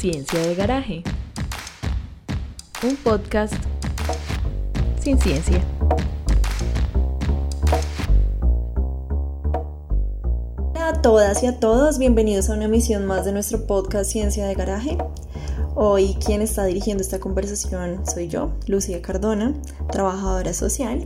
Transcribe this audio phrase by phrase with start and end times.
[0.00, 1.02] Ciencia de Garaje.
[2.82, 3.52] Un podcast
[4.98, 5.62] sin ciencia.
[10.72, 14.46] Hola a todas y a todos, bienvenidos a una emisión más de nuestro podcast Ciencia
[14.46, 14.96] de Garaje.
[15.74, 19.52] Hoy quien está dirigiendo esta conversación soy yo, Lucía Cardona,
[19.92, 21.04] trabajadora social.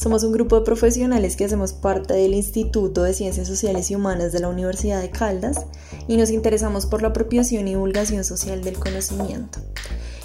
[0.00, 4.32] Somos un grupo de profesionales que hacemos parte del Instituto de Ciencias Sociales y Humanas
[4.32, 5.66] de la Universidad de Caldas
[6.08, 9.58] y nos interesamos por la apropiación y divulgación social del conocimiento.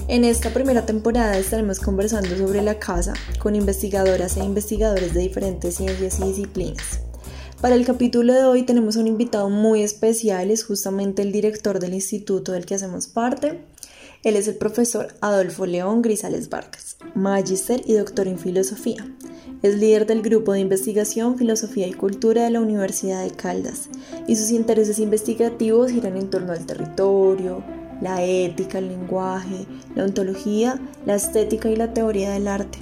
[0.08, 5.76] En esta primera temporada estaremos conversando sobre la casa con investigadoras e investigadores de diferentes
[5.76, 7.02] ciencias y disciplinas.
[7.60, 11.96] Para el capítulo de hoy tenemos un invitado muy especial, es justamente el director del
[11.96, 13.60] instituto del que hacemos parte,
[14.24, 19.06] él es el profesor Adolfo León Grisales Vargas, magíster y doctor en filosofía.
[19.66, 23.90] Es líder del grupo de investigación Filosofía y Cultura de la Universidad de Caldas
[24.28, 27.64] y sus intereses investigativos giran en torno al territorio,
[28.00, 29.66] la ética, el lenguaje,
[29.96, 32.78] la ontología, la estética y la teoría del arte.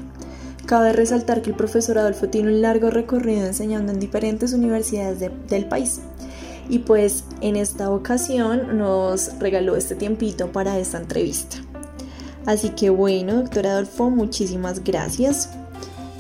[0.65, 5.65] Cabe resaltar que el profesor Adolfo tiene un largo recorrido enseñando en diferentes universidades del
[5.65, 6.01] país
[6.67, 11.55] y pues en esta ocasión nos regaló este tiempito para esta entrevista.
[12.45, 15.49] Así que bueno, doctor Adolfo, muchísimas gracias.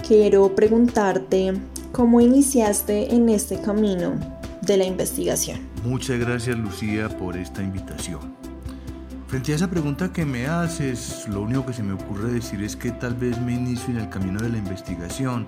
[0.05, 1.53] Quiero preguntarte
[1.93, 4.15] cómo iniciaste en este camino
[4.61, 5.59] de la investigación.
[5.85, 8.35] Muchas gracias Lucía por esta invitación.
[9.27, 12.75] Frente a esa pregunta que me haces, lo único que se me ocurre decir es
[12.75, 15.45] que tal vez me inicio en el camino de la investigación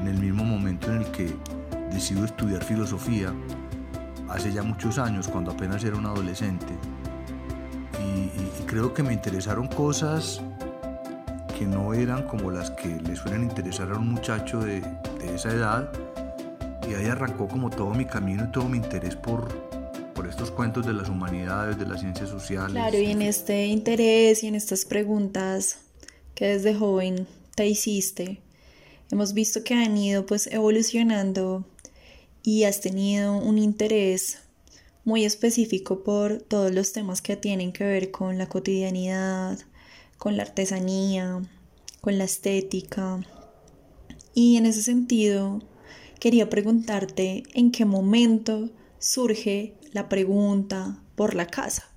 [0.00, 1.34] en el mismo momento en el que
[1.90, 3.34] decido estudiar filosofía
[4.28, 6.72] hace ya muchos años, cuando apenas era un adolescente.
[8.00, 8.28] Y,
[8.66, 10.42] creo que me interesaron cosas
[11.58, 15.50] que no eran como las que le suelen interesar a un muchacho de, de esa
[15.50, 15.92] edad.
[16.88, 19.48] Y ahí arrancó como todo mi camino y todo mi interés por,
[20.14, 22.72] por estos cuentos de las humanidades, de las ciencias sociales.
[22.72, 25.78] Claro, y en este interés y en estas preguntas
[26.34, 28.40] que desde joven te hiciste,
[29.10, 31.64] hemos visto que han ido pues evolucionando
[32.44, 34.38] y has tenido un interés
[35.04, 39.58] muy específico por todos los temas que tienen que ver con la cotidianidad,
[40.18, 41.40] con la artesanía,
[42.00, 43.20] con la estética.
[44.34, 45.62] Y en ese sentido,
[46.20, 51.90] quería preguntarte en qué momento surge la pregunta por la casa.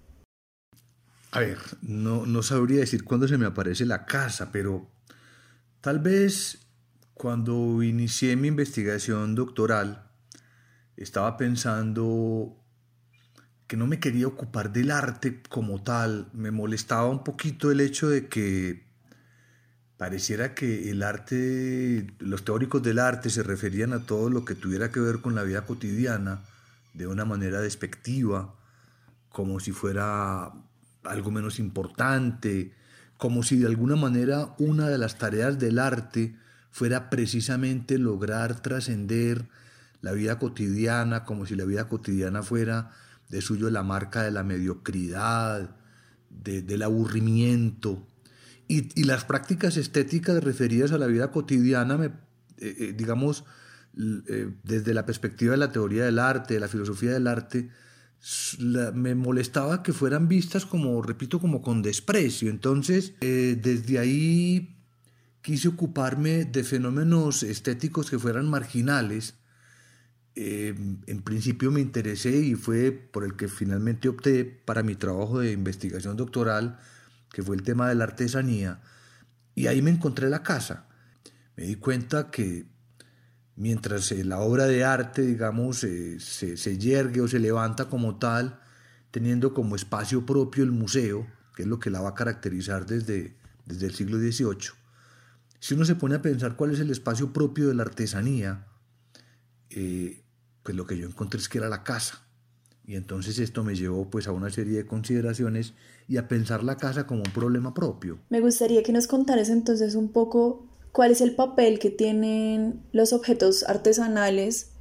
[1.31, 4.89] A ver, no, no sabría decir cuándo se me aparece la casa, pero
[5.79, 6.67] tal vez
[7.13, 10.09] cuando inicié mi investigación doctoral,
[10.97, 12.60] estaba pensando
[13.71, 16.27] que no me quería ocupar del arte como tal.
[16.33, 18.83] Me molestaba un poquito el hecho de que
[19.95, 24.91] pareciera que el arte, los teóricos del arte se referían a todo lo que tuviera
[24.91, 26.43] que ver con la vida cotidiana
[26.93, 28.55] de una manera despectiva,
[29.29, 30.51] como si fuera
[31.05, 32.73] algo menos importante,
[33.15, 36.35] como si de alguna manera una de las tareas del arte
[36.71, 39.47] fuera precisamente lograr trascender
[40.01, 42.91] la vida cotidiana, como si la vida cotidiana fuera
[43.31, 45.77] de suyo la marca de la mediocridad,
[46.29, 48.05] del aburrimiento.
[48.67, 52.11] Y, las prácticas estéticas referidas a la vida cotidiana, me, eh,
[52.57, 53.45] eh, digamos,
[53.97, 57.69] eh, desde la perspectiva de la teoría del arte, de la filosofía del arte,
[58.93, 62.49] me molestaba que fueran vistas como, repito, como con desprecio.
[62.51, 64.77] Entonces, desde ahí
[65.41, 69.40] quise ocuparme de fenómenos estéticos que fueran marginales
[70.35, 70.73] eh,
[71.07, 75.51] en principio me interesé y fue por el que finalmente opté para mi trabajo de
[75.51, 76.79] investigación doctoral,
[77.31, 78.81] que fue el tema de la artesanía,
[79.55, 80.87] y ahí me encontré la casa.
[81.57, 82.65] Me di cuenta que
[83.55, 88.17] mientras eh, la obra de arte, digamos, eh, se, se yergue o se levanta como
[88.17, 88.59] tal,
[89.11, 93.35] teniendo como espacio propio el museo, que es lo que la va a caracterizar desde,
[93.65, 94.71] desde el siglo XVIII,
[95.59, 98.65] si uno se pone a pensar cuál es el espacio propio de la artesanía,
[99.75, 100.23] eh,
[100.63, 102.25] pues lo que yo encontré es que era la casa.
[102.85, 105.73] Y entonces esto me llevó pues a una serie de consideraciones
[106.07, 108.19] y a pensar la casa como un problema propio.
[108.29, 113.13] Me gustaría que nos contaras entonces un poco cuál es el papel que tienen los
[113.13, 114.71] objetos artesanales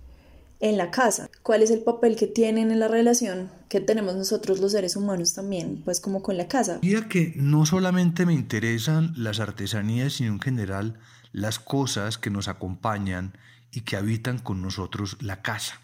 [0.60, 4.58] en la casa, cuál es el papel que tienen en la relación que tenemos nosotros
[4.58, 6.80] los seres humanos también, pues como con la casa.
[6.82, 10.98] Diría que no solamente me interesan las artesanías, sino en general
[11.32, 13.32] las cosas que nos acompañan
[13.72, 15.80] y que habitan con nosotros la casa.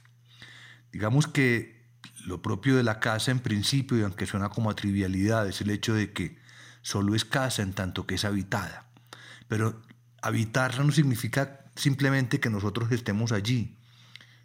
[0.93, 1.77] Digamos que
[2.25, 5.71] lo propio de la casa en principio, y aunque suena como a trivialidad, es el
[5.71, 6.39] hecho de que
[6.83, 8.89] solo es casa en tanto que es habitada.
[9.49, 9.83] Pero
[10.23, 13.77] habitarla no significa simplemente que nosotros estemos allí,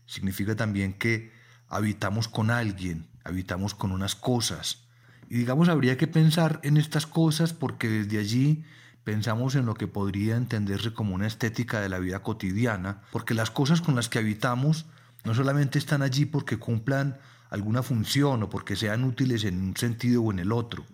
[0.06, 1.32] significa también que
[1.68, 4.84] habitamos con alguien, habitamos con unas cosas
[5.30, 8.66] Y digamos, habría que pensar en estas cosas porque desde allí
[9.03, 13.51] pensamos en lo que podría entenderse como una estética de la vida cotidiana, porque las
[13.51, 14.86] cosas con las que habitamos
[15.24, 17.19] no solamente están allí porque cumplan
[17.50, 20.86] alguna función o porque sean útiles en un sentido o en el otro,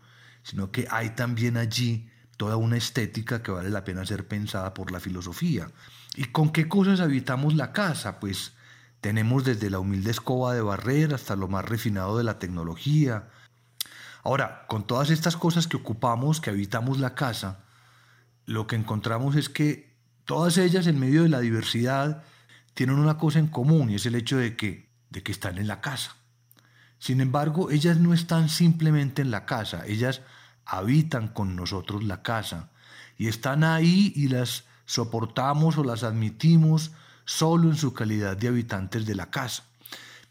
[0.44, 4.92] sino que hay también allí toda una estética que vale la pena ser pensada por
[4.92, 5.70] la filosofía.
[6.16, 8.20] ¿Y con qué cosas habitamos la casa?
[8.20, 8.54] Pues
[9.02, 13.30] tenemos desde la humilde escoba de barrer hasta lo más refinado de la tecnología.
[14.24, 17.64] Ahora, con todas estas cosas que ocupamos, que habitamos la casa,
[18.48, 19.94] lo que encontramos es que
[20.26, 22.24] todas ellas en medio de la diversidad
[22.74, 25.68] tienen una cosa en común y es el hecho de que, de que están en
[25.68, 26.16] la casa.
[26.98, 30.22] Sin embargo, ellas no están simplemente en la casa, ellas
[30.66, 32.72] habitan con nosotros la casa
[33.18, 36.92] y están ahí y las soportamos o las admitimos
[37.26, 39.64] solo en su calidad de habitantes de la casa.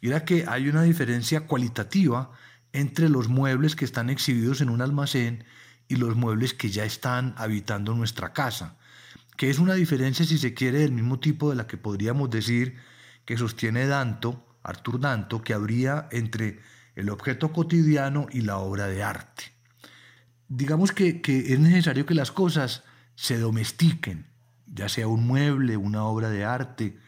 [0.01, 2.31] Mira que hay una diferencia cualitativa
[2.73, 5.45] entre los muebles que están exhibidos en un almacén
[5.89, 8.77] y los muebles que ya están habitando nuestra casa,
[9.37, 12.77] que es una diferencia, si se quiere, del mismo tipo de la que podríamos decir
[13.25, 16.61] que sostiene Danto, Artur Danto, que habría entre
[16.95, 19.53] el objeto cotidiano y la obra de arte.
[20.49, 22.85] Digamos que, que es necesario que las cosas
[23.15, 24.27] se domestiquen,
[24.67, 26.99] ya sea un mueble, una obra de arte.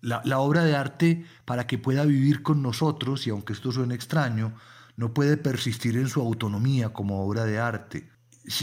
[0.00, 4.54] La, obra de arte, para que pueda vivir con nosotros, y aunque esto suene extraño,
[4.96, 8.08] no puede persistir en su autonomía como obra de arte.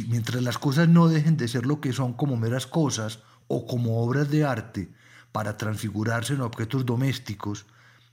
[0.08, 4.02] Mientras las cosas no dejen de ser lo que son como meras cosas o como
[4.02, 4.92] obras de arte
[5.32, 7.66] para transfigurarse en objetos domésticos,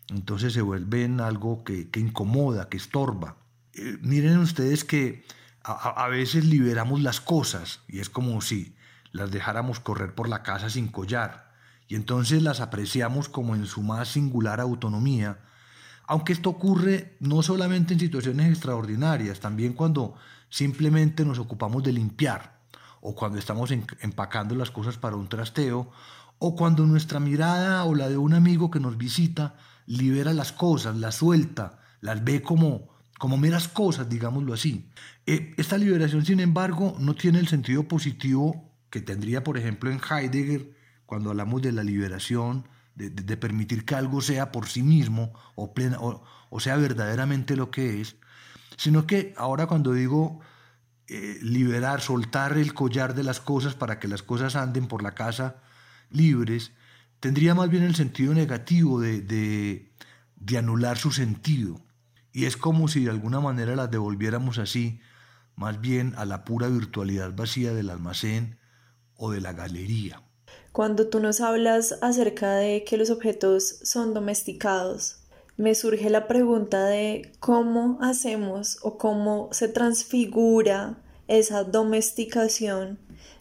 [0.08, 3.36] entonces se vuelven algo que, incomoda, que estorba.
[3.74, 5.24] Eh, miren ustedes que
[5.62, 8.74] a, a, veces liberamos las cosas y es como si
[9.12, 11.52] las dejáramos correr por la casa sin collar,
[11.86, 15.40] y entonces las apreciamos como en su más singular autonomía,
[16.10, 20.16] aunque esto ocurre no solamente en situaciones extraordinarias, también cuando
[20.48, 22.58] simplemente nos ocupamos de limpiar,
[23.00, 25.88] o cuando estamos empacando las cosas para un trasteo,
[26.40, 29.54] o cuando nuestra mirada o la de un amigo que nos visita
[29.86, 32.88] libera las cosas, las suelta, las ve como,
[33.20, 34.90] como meras cosas, digámoslo así.
[35.26, 40.00] Eh, esta liberación, sin embargo, no tiene el sentido positivo que tendría, por ejemplo, en
[40.00, 40.74] Heidegger,
[41.06, 42.64] cuando hablamos de la liberación,
[43.08, 45.72] de, permitir que algo sea por sí mismo o,
[46.50, 48.16] o, sea verdaderamente lo que es,
[48.76, 50.40] sino que ahora cuando digo
[51.06, 55.14] eh, liberar, soltar el collar de las cosas para que las cosas anden por la
[55.14, 55.62] casa
[56.10, 56.72] libres,
[57.20, 61.80] tendría más bien el sentido negativo de, de anular su sentido.
[62.32, 65.00] Y es como si de alguna manera las devolviéramos así,
[65.56, 68.58] más bien a la pura virtualidad vacía del almacén
[69.14, 70.22] o de la galería.
[70.72, 75.16] Cuando tú nos hablas acerca de que los objetos son domesticados,
[75.56, 80.96] me surge la pregunta de cómo hacemos o cómo se transfigura
[81.28, 82.98] esa domesticación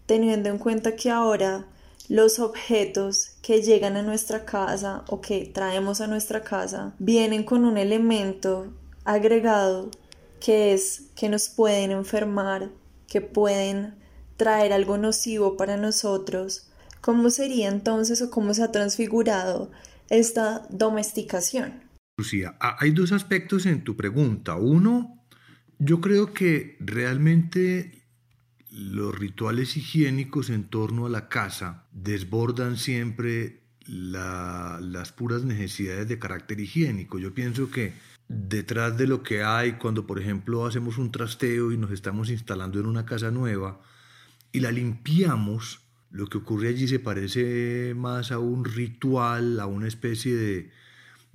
[0.10, 1.68] teniendo en cuenta que ahora
[2.08, 7.64] los objetos que llegan a nuestra casa o que traemos a nuestra casa vienen con
[7.64, 8.74] un elemento
[9.06, 9.92] agregado
[10.40, 12.72] que es que nos pueden enfermar,
[13.08, 13.94] que pueden
[14.36, 16.69] traer algo nocivo para nosotros,
[17.02, 19.72] ¿cómo sería entonces o cómo se ha transfigurado
[20.10, 21.84] esta domesticación?
[22.18, 24.56] Lucía, hay dos aspectos en tu pregunta.
[24.56, 25.26] Uno,
[25.78, 28.04] yo creo que realmente
[28.70, 36.60] los rituales higiénicos en torno a la casa desbordan siempre las puras necesidades de carácter
[36.60, 37.18] higiénico.
[37.18, 37.94] Yo pienso que
[38.28, 42.80] detrás de lo que hay cuando, por ejemplo, hacemos un trasteo y nos estamos instalando
[42.80, 43.82] en una casa nueva,
[44.52, 49.88] y la limpiamos, lo que ocurre allí se parece más a un ritual, a una
[49.88, 50.72] especie de,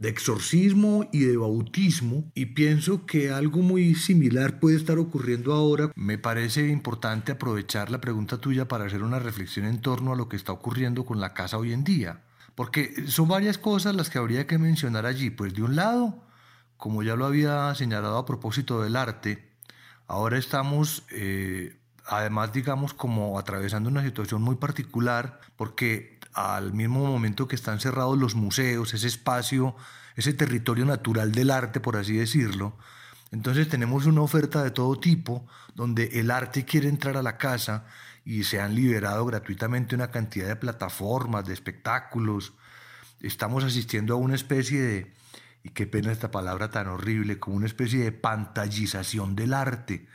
[0.03, 5.93] exorcismo y de bautismo y pienso que algo muy similar puede estar ocurriendo ahora.
[5.95, 10.29] Me parece importante aprovechar la pregunta tuya para hacer una reflexión en torno a lo
[10.29, 12.23] que está ocurriendo con la casa hoy en día,
[12.55, 15.31] porque son varias cosas las que habría que mencionar allí.
[15.31, 16.23] Pues de un lado,
[16.77, 19.49] como ya lo había señalado a propósito del arte,
[20.07, 27.49] ahora estamos eh, además digamos como atravesando una situación muy particular porque al mismo momento
[27.49, 29.77] que están cerrados los museos, ese espacio,
[30.17, 32.77] ese territorio natural del arte, por así decirlo,
[33.31, 37.85] entonces tenemos una oferta de todo tipo donde el arte quiere entrar a la casa
[38.25, 42.53] y se han liberado gratuitamente una cantidad de plataformas, de espectáculos.
[43.21, 45.13] Estamos asistiendo a una especie de,
[45.63, 50.07] y qué pena esta palabra tan horrible, como una especie de pantallización del arte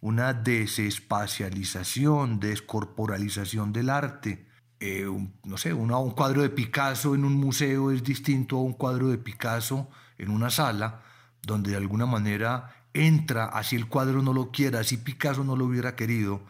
[0.00, 4.46] una desespacialización, descorporalización del arte.
[4.80, 5.06] Eh,
[5.44, 9.18] no sé, un cuadro de Picasso en un museo es distinto a un cuadro de
[9.18, 9.88] Picasso
[10.18, 11.02] en una sala,
[11.42, 15.64] donde de alguna manera entra, así el cuadro no lo quiera, así Picasso no lo
[15.64, 16.42] hubiera querido,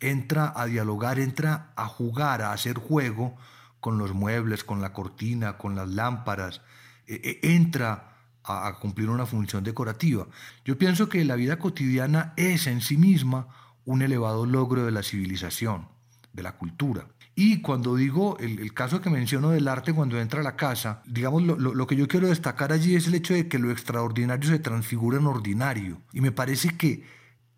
[0.00, 3.36] entra a dialogar, entra a jugar, a hacer juego
[3.80, 6.60] con los muebles, con la cortina, con las lámparas,
[7.06, 8.11] e, e, entra
[8.44, 10.26] a, cumplir una función decorativa.
[10.64, 13.48] Yo pienso que la vida cotidiana es en sí misma
[13.84, 15.88] un elevado logro de la civilización,
[16.32, 17.06] de la cultura.
[17.34, 21.42] Y cuando digo el, caso que menciono del arte cuando entra a la casa, digamos,
[21.42, 25.18] lo, que yo quiero destacar allí es el hecho de que lo extraordinario se transfigura
[25.18, 26.02] en ordinario.
[26.12, 27.04] Y me parece que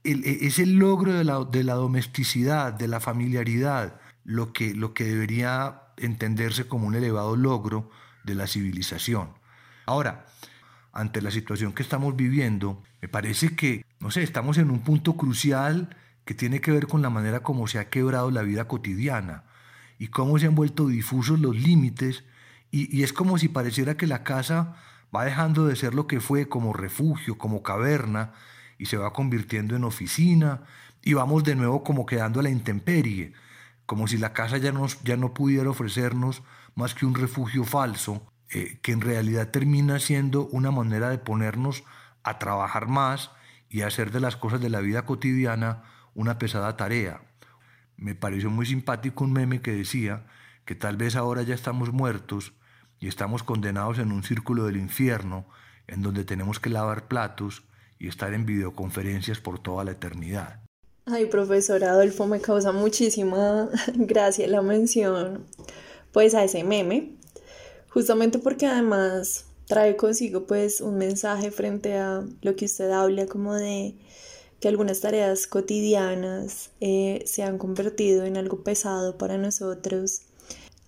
[0.05, 6.87] e, es el logro de la, domesticidad, de la familiaridad, lo que debería entenderse como
[6.87, 7.91] un elevado logro
[8.25, 9.31] de la civilización.
[9.87, 10.27] Ahora,
[10.95, 15.17] ante la situación que estamos viviendo, me parece que, no sé, estamos en un punto
[15.17, 19.43] crucial que tiene que ver con la manera como se ha quebrado la vida cotidiana
[19.99, 22.25] y cómo se han vuelto difusos los límites
[22.71, 24.77] y, es como si pareciera que la casa
[25.15, 28.33] va dejando de ser lo que fue como refugio, como caverna
[28.79, 30.63] y se va convirtiendo en oficina
[31.03, 33.33] y vamos de nuevo como quedando a la intemperie,
[33.87, 36.43] como si la casa ya, nos, ya no pudiera ofrecernos
[36.75, 41.83] más que un refugio falso, eh, que en realidad termina siendo una manera de ponernos
[42.23, 43.33] a trabajar más
[43.69, 45.83] y hacer de las cosas de la vida cotidiana
[46.15, 47.21] una pesada tarea.
[47.97, 50.27] Me pareció muy simpático un meme que decía
[50.65, 52.53] que tal vez ahora ya estamos muertos
[53.01, 55.47] y estamos condenados en un círculo del infierno
[55.89, 57.65] en donde tenemos que lavar platos
[57.99, 60.61] y estar en videoconferencias por toda la eternidad.
[61.07, 65.45] Ay, profesor Adolfo, me causa muchísima gracia la mención
[66.13, 67.17] pues a ese meme,
[67.95, 73.55] justamente porque además trae consigo pues un mensaje frente a lo que usted habla como
[73.55, 73.95] de
[74.59, 80.23] que algunas tareas cotidianas eh, se han convertido en algo pesado para nosotros.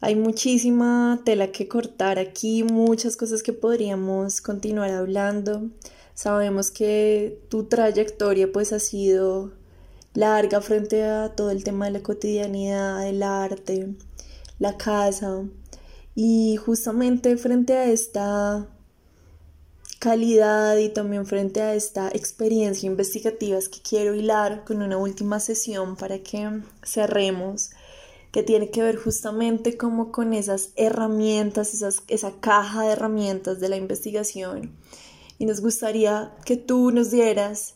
[0.01, 5.71] Hay muchísima tela que cortar aquí, muchas cosas que podríamos continuar hablando.
[6.15, 9.53] Sabemos que tu trayectoria pues ha sido
[10.13, 13.95] larga frente a todo el tema de la cotidianidad, el arte,
[14.59, 15.45] la casa
[16.17, 18.67] y justamente frente a esta
[19.99, 25.41] calidad y también frente a esta experiencia investigativa es que quiero hilar con una última
[25.41, 27.71] sesión para que cerremos
[28.33, 33.69] que tiene que ver justamente como con esas herramientas, esas, esa caja de herramientas de
[33.69, 34.75] la investigación.
[35.39, 37.75] Y nos gustaría que tú nos dieras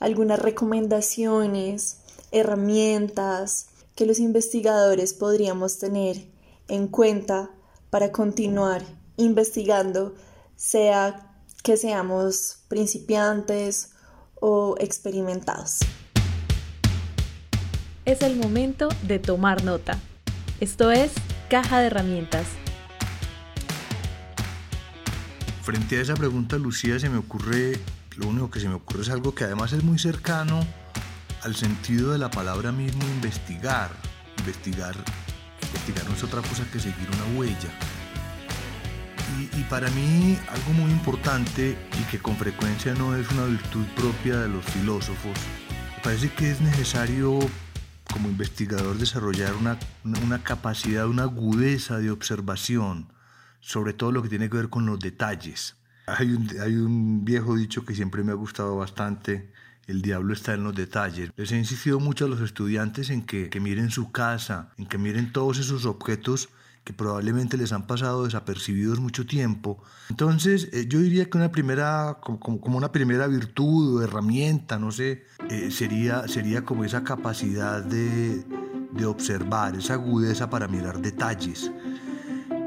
[0.00, 1.98] algunas recomendaciones,
[2.32, 6.28] herramientas que los investigadores podríamos tener
[6.68, 7.50] en cuenta
[7.94, 8.82] para continuar
[9.16, 10.16] investigando,
[10.56, 11.30] sea
[11.62, 13.92] que seamos principiantes
[14.34, 15.78] o experimentados.
[18.04, 19.96] Es el momento de tomar nota.
[20.58, 21.12] Esto es
[21.48, 22.48] Caja de Herramientas.
[25.62, 27.78] Frente a esa pregunta, Lucía, se me ocurre,
[28.16, 30.66] lo único que se me ocurre es algo que además es muy cercano
[31.42, 33.92] al sentido de la palabra mismo investigar.
[34.38, 34.96] Investigar,
[35.74, 37.70] investigar no es otra cosa que seguir una huella
[39.56, 44.38] y, para mí algo muy importante y que con frecuencia no es una virtud propia
[44.38, 45.36] de los filósofos,
[46.02, 47.38] parece que es necesario
[48.12, 49.78] como investigador desarrollar una,
[50.22, 53.12] una capacidad, una agudeza de observación
[53.60, 55.76] sobre todo lo que tiene que ver con los detalles.
[56.06, 59.50] Hay un, hay un viejo dicho que siempre me ha gustado bastante,
[59.86, 61.30] el diablo está en los detalles.
[61.36, 65.32] Les he insistido mucho a los estudiantes en que, miren su casa, en que miren
[65.32, 66.48] todos esos objetos
[66.84, 69.82] que probablemente les han pasado desapercibidos mucho tiempo.
[70.10, 75.24] Entonces, eh, yo diría que una primera, como, una primera virtud o herramienta, no sé,
[75.48, 78.44] eh, sería, sería como esa capacidad de,
[78.92, 81.72] de observar, esa agudeza para mirar detalles.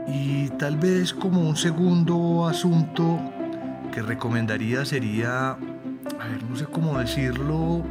[0.08, 3.20] Y tal vez como un segundo asunto
[3.92, 5.58] que recomendaría sería,
[6.20, 7.84] a ver, no sé cómo decirlo,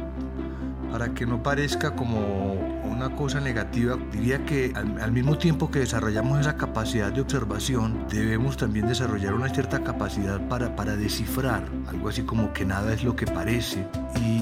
[0.91, 2.53] para que no parezca como
[2.83, 8.57] una cosa negativa, diría que al, mismo tiempo que desarrollamos esa capacidad de observación, debemos
[8.57, 13.15] también desarrollar una cierta capacidad para, para descifrar, algo así como que nada es lo
[13.15, 13.87] que parece.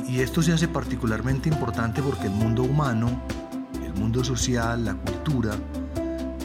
[0.08, 3.22] Y esto se hace particularmente importante porque el mundo humano,
[3.84, 5.56] el mundo social, la cultura,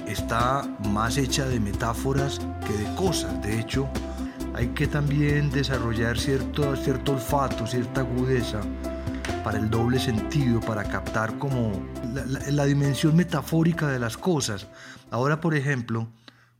[0.06, 3.40] está más hecha de metáforas que de cosas.
[3.42, 3.88] De hecho,
[4.54, 8.60] hay que también desarrollar cierto, cierto olfato, cierta agudeza
[9.44, 11.72] para el doble sentido, para captar como
[12.50, 14.68] la, dimensión metafórica de las cosas.
[15.10, 16.08] Ahora, por ejemplo,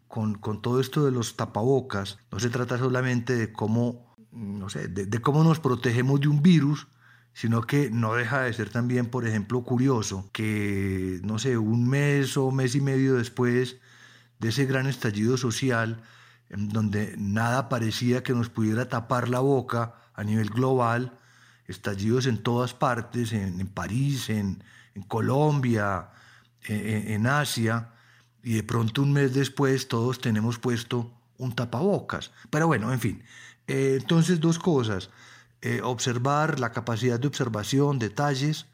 [0.09, 5.21] con, todo esto de los tapabocas, no se trata solamente de cómo, no sé, de,
[5.21, 6.89] cómo nos protegemos de un virus,
[7.33, 12.37] sino que no deja de ser también, por ejemplo, curioso que, no sé, un mes
[12.37, 13.77] o mes y medio después
[14.39, 16.03] de ese gran estallido social,
[16.51, 21.19] en donde nada parecía que nos pudiera tapar la boca a nivel global,
[21.67, 24.63] estallidos en todas partes, en, París, en,
[25.07, 26.11] Colombia,
[26.65, 27.93] en, Asia,
[28.43, 32.33] y de pronto un mes después todos tenemos puesto un tapabocas.
[32.51, 33.23] Pero bueno, en fin.
[33.67, 35.11] Eh, entonces, dos cosas.
[35.63, 38.67] Eh, observar la capacidad de observación, detalles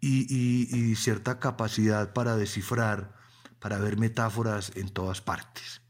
[0.00, 3.14] y cierta capacidad para descifrar,
[3.60, 5.81] para ver metáforas en todas partes.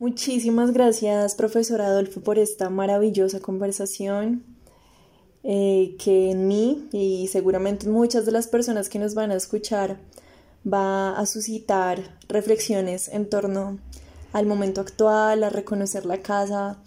[0.00, 4.44] Muchísimas gracias, profesor Adolfo, por esta maravillosa conversación
[5.42, 9.34] eh, que en mí y seguramente en muchas de las personas que nos van a
[9.34, 9.98] escuchar
[10.64, 13.80] va a suscitar reflexiones en torno
[14.32, 16.78] al momento actual, a reconocer la casa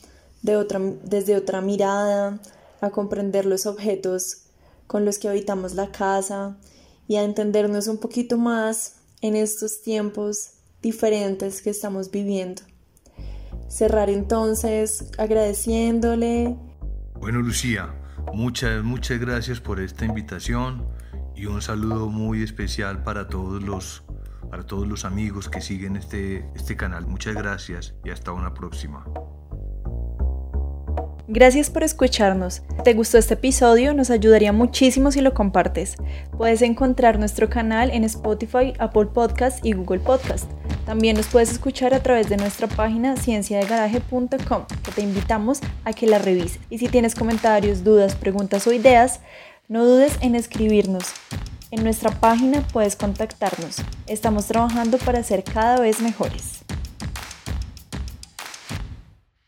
[0.41, 2.39] de otra, desde otra mirada,
[2.79, 4.43] a comprender los objetos
[4.87, 6.55] con los que habitamos la casa
[7.09, 10.51] y a entendernos un poquito más en estos tiempos
[10.81, 12.70] diferentes que estamos viviendo
[13.71, 16.57] cerrar entonces agradeciéndole.
[17.15, 17.93] Bueno, Lucía,
[18.33, 20.85] muchas, muchas gracias por esta invitación
[21.35, 24.03] y un saludo muy especial para todos los,
[24.49, 27.07] para todos los amigos que siguen este, este canal.
[27.07, 29.05] Muchas gracias y hasta una próxima.
[31.27, 32.63] Gracias por escucharnos.
[32.83, 33.93] ¿Te gustó este episodio?
[33.93, 35.95] Nos ayudaría muchísimo si lo compartes.
[36.37, 40.51] Puedes encontrar nuestro canal en Spotify, Apple Podcast y Google Podcast.
[40.91, 46.19] También nos puedes escuchar a través de nuestra página cienciadegaraje.com, te invitamos a que la
[46.19, 46.59] revises.
[46.69, 49.21] Y si tienes comentarios, dudas, preguntas o ideas,
[49.69, 51.13] no dudes en escribirnos.
[51.71, 53.77] En nuestra página puedes contactarnos.
[54.05, 56.60] Estamos trabajando para ser cada vez mejores.